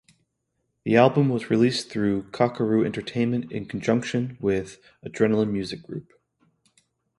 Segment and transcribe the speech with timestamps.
[0.83, 6.11] The album was released through Cockaroo Entertainment in conjunction with Adrenaline Music Group.